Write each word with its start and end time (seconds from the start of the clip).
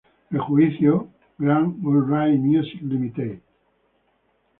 El 0.31 0.39
juicio, 0.39 1.09
Grand 1.37 1.75
Upright 1.85 2.39
Music, 2.41 2.81
Ltd. 2.81 3.39